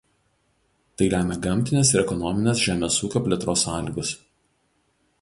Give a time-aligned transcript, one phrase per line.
[1.01, 4.19] Tai lemia gamtinės ir ekonominės žemės ūkio plėtros sąlygos.